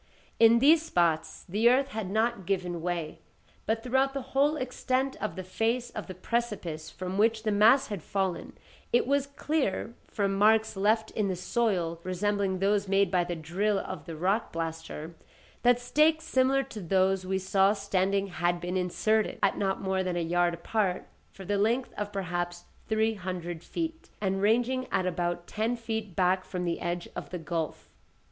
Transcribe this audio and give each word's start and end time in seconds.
In 0.39 0.57
these 0.57 0.81
spots 0.81 1.45
the 1.47 1.69
earth 1.69 1.89
had 1.89 2.09
not 2.09 2.47
given 2.47 2.81
way, 2.81 3.19
but 3.67 3.83
throughout 3.83 4.15
the 4.15 4.23
whole 4.33 4.55
extent 4.55 5.15
of 5.21 5.35
the 5.35 5.43
face 5.43 5.91
of 5.91 6.07
the 6.07 6.15
precipice 6.15 6.89
from 6.89 7.19
which 7.19 7.43
the 7.43 7.51
mass 7.51 7.89
had 7.89 8.01
fallen, 8.01 8.57
it 8.91 9.05
was 9.05 9.27
clear, 9.27 9.93
from 10.07 10.33
marks 10.33 10.75
left 10.75 11.11
in 11.11 11.27
the 11.27 11.35
soil 11.35 11.99
resembling 12.03 12.57
those 12.57 12.87
made 12.87 13.11
by 13.11 13.23
the 13.23 13.35
drill 13.35 13.77
of 13.77 14.05
the 14.05 14.15
rock 14.15 14.51
blaster, 14.51 15.13
that 15.61 15.79
stakes 15.79 16.25
similar 16.25 16.63
to 16.63 16.81
those 16.81 17.23
we 17.23 17.37
saw 17.37 17.71
standing 17.71 18.25
had 18.25 18.59
been 18.59 18.77
inserted, 18.77 19.37
at 19.43 19.59
not 19.59 19.81
more 19.81 20.01
than 20.01 20.15
a 20.15 20.19
yard 20.21 20.55
apart, 20.55 21.07
for 21.29 21.45
the 21.45 21.59
length 21.59 21.93
of 21.95 22.11
perhaps 22.11 22.63
three 22.87 23.13
hundred 23.13 23.63
feet, 23.63 24.09
and 24.19 24.41
ranging 24.41 24.87
at 24.91 25.05
about 25.05 25.45
ten 25.45 25.75
feet 25.75 26.15
back 26.15 26.43
from 26.43 26.65
the 26.65 26.79
edge 26.81 27.07
of 27.15 27.29
the 27.29 27.37
gulf. 27.37 27.87